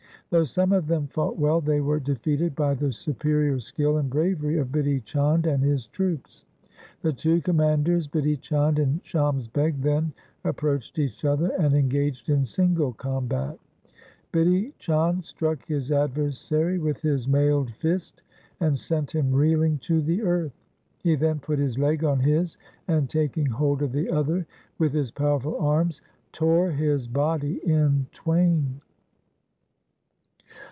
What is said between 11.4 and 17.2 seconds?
and engaged in single combat. Bidhi Chand struck his adversary with